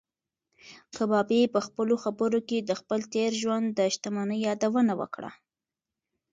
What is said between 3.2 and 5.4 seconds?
ژوند د شتمنۍ یادونه وکړه.